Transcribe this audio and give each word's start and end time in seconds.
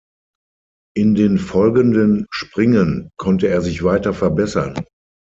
In 0.95 1.13
den 1.13 1.37
folgenden 1.37 2.25
Springen 2.31 3.11
konnte 3.19 3.49
er 3.49 3.61
sich 3.61 3.83
weiter 3.83 4.15
verbessern. 4.15 4.83